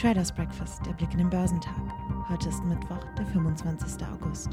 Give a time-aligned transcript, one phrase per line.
[0.00, 1.74] Traders Breakfast, der Blick in den Börsentag.
[2.30, 4.02] Heute ist Mittwoch, der 25.
[4.06, 4.48] August.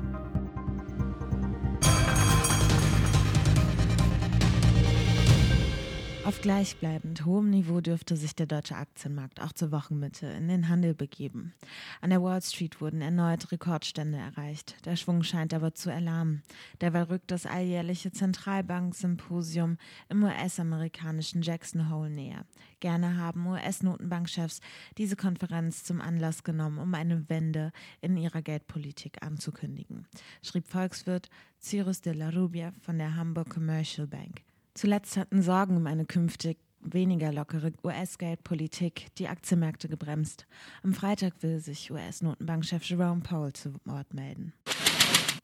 [6.27, 10.93] Auf gleichbleibend hohem Niveau dürfte sich der deutsche Aktienmarkt auch zur Wochenmitte in den Handel
[10.93, 11.53] begeben.
[12.01, 14.75] An der Wall Street wurden erneut Rekordstände erreicht.
[14.83, 16.43] Der Schwung scheint aber zu erlahmen.
[16.81, 19.77] Derweil rückt das alljährliche Zentralbank-Symposium
[20.09, 22.43] im US-amerikanischen Jackson Hole näher.
[22.81, 24.59] Gerne haben US-Notenbankchefs
[24.97, 27.71] diese Konferenz zum Anlass genommen, um eine Wende
[28.01, 30.05] in ihrer Geldpolitik anzukündigen,
[30.43, 31.29] schrieb Volkswirt
[31.61, 34.46] Cyrus de la Rubia von der Hamburg Commercial Bank.
[34.77, 40.45] Zuletzt hatten Sorgen um eine künftig weniger lockere US-Geldpolitik die Aktienmärkte gebremst.
[40.83, 44.53] Am Freitag will sich US-Notenbankchef Jerome Powell zu Wort melden.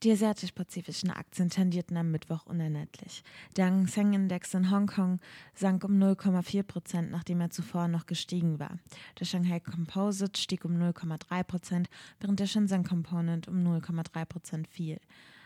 [0.03, 3.23] Die asiatisch-pazifischen Aktien tendierten am Mittwoch unerlässlich.
[3.57, 5.19] Der Hang Seng Index in Hongkong
[5.55, 8.77] sank um 0,4 Prozent, nachdem er zuvor noch gestiegen war.
[9.19, 14.99] Der Shanghai Composite stieg um 0,3 Prozent, während der Shenzhen Component um 0,3 Prozent fiel.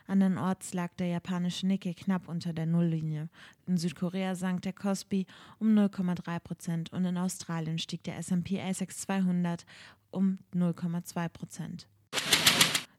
[0.08, 3.30] Andernorts lag der japanische Nikkei knapp unter der Nulllinie.
[3.66, 5.26] In Südkorea sank der Kospi
[5.60, 9.66] um 0,3 Prozent und in Australien stieg der S&P ASX 200
[10.12, 11.88] um 0,2 Prozent.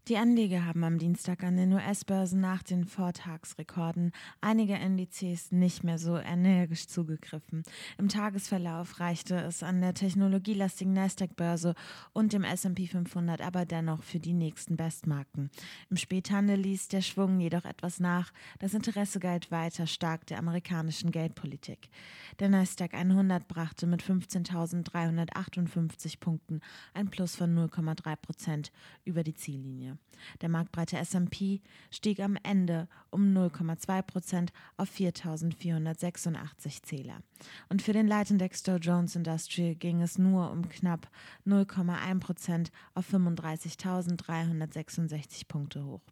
[0.08, 5.98] Die Anleger haben am Dienstag an den US-Börsen nach den Vortagsrekorden einiger Indizes nicht mehr
[5.98, 7.62] so energisch zugegriffen.
[7.98, 11.74] Im Tagesverlauf reichte es an der technologielastigen Nasdaq-Börse
[12.14, 15.50] und dem S&P 500 aber dennoch für die nächsten Bestmarken.
[15.90, 18.32] Im Späthandel ließ der Schwung jedoch etwas nach.
[18.60, 21.90] Das Interesse galt weiter stark der amerikanischen Geldpolitik.
[22.38, 26.62] Der Nasdaq 100 brachte mit 15.358 Punkten
[26.94, 28.72] ein Plus von 0,3 Prozent
[29.04, 29.97] über die Ziellinie.
[30.40, 31.60] Der marktbreite S&P
[31.90, 37.22] stieg am Ende um 0,2 Prozent auf 4.486 Zähler.
[37.68, 41.08] Und für den Leitindex Dow Jones Industrial ging es nur um knapp
[41.46, 46.02] 0,1 Prozent auf 35.366 Punkte hoch.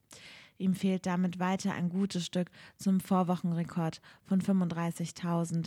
[0.58, 5.66] Ihm fehlt damit weiter ein gutes Stück zum Vorwochenrekord von 35.000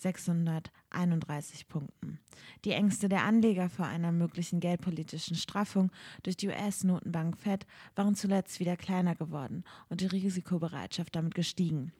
[0.00, 2.18] 631 Punkten.
[2.64, 5.90] Die Ängste der Anleger vor einer möglichen geldpolitischen Straffung
[6.22, 11.92] durch die US-Notenbank Fed waren zuletzt wieder kleiner geworden und die Risikobereitschaft damit gestiegen.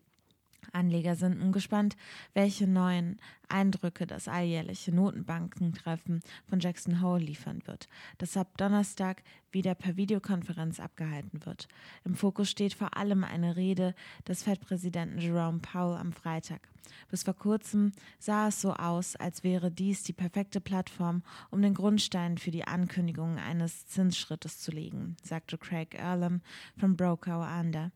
[0.73, 1.97] Anleger sind nun gespannt,
[2.35, 3.19] welche neuen
[3.49, 9.23] Eindrücke das alljährliche Notenbankentreffen von Jackson Hole liefern wird, das ab Donnerstag
[9.53, 11.69] wieder per Videokonferenz abgehalten wird.
[12.05, 13.95] Im Fokus steht vor allem eine Rede
[14.27, 16.69] des Fed-Präsidenten Jerome Powell am Freitag.
[17.09, 21.75] Bis vor kurzem sah es so aus, als wäre dies die perfekte Plattform, um den
[21.75, 26.41] Grundstein für die Ankündigung eines Zinsschrittes zu legen, sagte Craig Earlham
[26.77, 27.91] von Broker Under.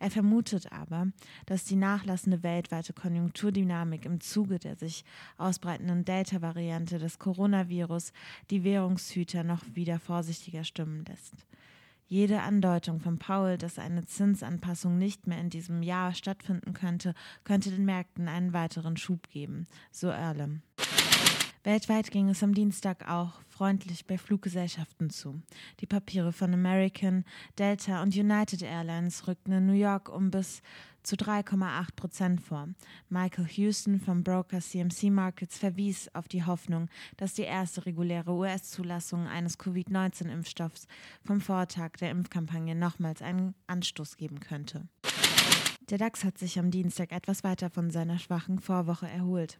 [0.00, 1.08] Er vermutet aber,
[1.46, 5.04] dass die nachlassende weltweite Konjunkturdynamik im Zuge der sich
[5.38, 8.12] ausbreitenden Delta-Variante des Coronavirus
[8.50, 11.34] die Währungshüter noch wieder vorsichtiger stimmen lässt.
[12.06, 17.14] Jede Andeutung von Paul, dass eine Zinsanpassung nicht mehr in diesem Jahr stattfinden könnte,
[17.44, 20.62] könnte den Märkten einen weiteren Schub geben, so Erlem.
[21.68, 25.42] Weltweit ging es am Dienstag auch freundlich bei Fluggesellschaften zu.
[25.80, 27.26] Die Papiere von American,
[27.58, 30.62] Delta und United Airlines rückten in New York um bis
[31.02, 32.70] zu 3,8 Prozent vor.
[33.10, 39.26] Michael Houston vom Broker CMC Markets verwies auf die Hoffnung, dass die erste reguläre US-Zulassung
[39.26, 40.86] eines Covid-19-Impfstoffs
[41.22, 44.88] vom Vortag der Impfkampagne nochmals einen Anstoß geben könnte.
[45.90, 49.58] Der DAX hat sich am Dienstag etwas weiter von seiner schwachen Vorwoche erholt.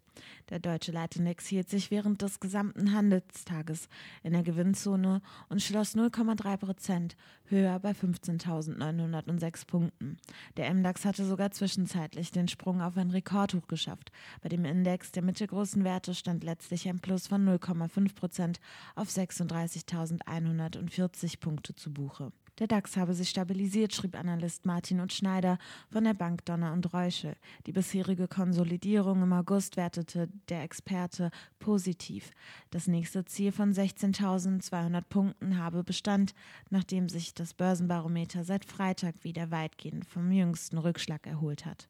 [0.51, 3.89] Der deutsche Leitindex hielt sich während des gesamten Handelstages
[4.21, 10.17] in der Gewinnzone und schloss 0,3 Prozent höher bei 15.906 Punkten.
[10.55, 14.11] Der MDAX hatte sogar zwischenzeitlich den Sprung auf ein Rekordhoch geschafft.
[14.43, 18.59] Bei dem Index der mittelgroßen Werte stand letztlich ein Plus von 0,5 Prozent
[18.93, 22.31] auf 36.140 Punkte zu Buche.
[22.59, 25.57] Der DAX habe sich stabilisiert, schrieb Analyst Martin und Schneider
[25.89, 27.35] von der Bank Donner und Reuschel.
[27.65, 32.31] Die bisherige Konsolidierung im August wertete der Experte positiv.
[32.69, 36.33] Das nächste Ziel von 16.200 Punkten habe Bestand,
[36.69, 41.87] nachdem sich das Börsenbarometer seit Freitag wieder weitgehend vom jüngsten Rückschlag erholt hat.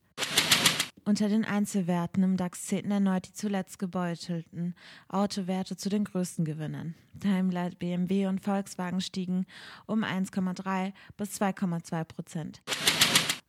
[1.05, 4.75] Unter den Einzelwerten im DAX zählten erneut die zuletzt gebeutelten
[5.07, 6.95] Autowerte zu den größten Gewinnern.
[7.13, 9.45] Daimler, BMW und Volkswagen stiegen
[9.85, 12.61] um 1,3 bis 2,2 Prozent.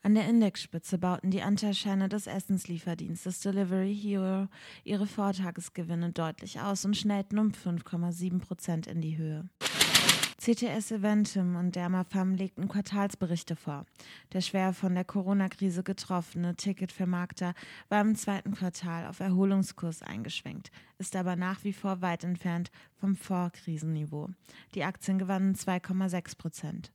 [0.02, 4.49] An der Indexspitze bauten die Anteilscheine des Essenslieferdienstes Delivery Hero
[4.82, 9.49] ihre Vortagesgewinne deutlich aus und schnellten um 5,7 Prozent in die Höhe.
[10.42, 13.84] CTS Eventim und Dermafam legten Quartalsberichte vor.
[14.32, 17.52] Der schwer von der Corona-Krise getroffene Ticketvermarkter
[17.90, 23.16] war im zweiten Quartal auf Erholungskurs eingeschwenkt, ist aber nach wie vor weit entfernt vom
[23.16, 24.31] Vorkrisenniveau.
[24.75, 26.90] Die Aktien gewannen 2,6 Prozent.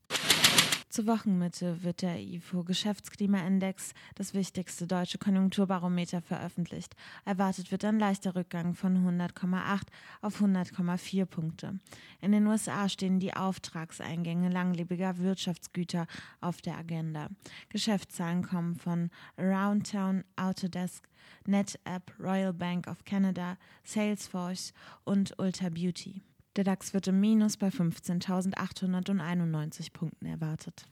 [0.96, 6.96] Zur Wochenmitte wird der IFO Geschäftsklimaindex, das wichtigste deutsche Konjunkturbarometer, veröffentlicht.
[7.26, 9.82] Erwartet wird ein leichter Rückgang von 100,8
[10.22, 11.82] auf 100,4 Punkte.
[12.22, 16.08] In den USA stehen die Auftragseingänge langlebiger Wirtschaftsgüter
[16.40, 17.28] auf der Agenda.
[17.68, 21.10] Geschäftszahlen kommen von Aroundtown, Autodesk,
[21.46, 24.72] NetApp, Royal Bank of Canada, Salesforce
[25.04, 26.22] und Ulta Beauty.
[26.56, 30.86] Der DAX wird im Minus bei 15.891 Punkten erwartet.